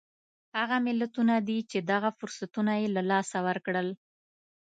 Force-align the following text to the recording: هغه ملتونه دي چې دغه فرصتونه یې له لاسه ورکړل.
هغه 0.57 0.77
ملتونه 0.87 1.35
دي 1.47 1.59
چې 1.71 1.77
دغه 1.91 2.09
فرصتونه 2.19 2.73
یې 2.81 2.87
له 2.95 3.01
لاسه 3.11 3.37
ورکړل. 3.47 3.87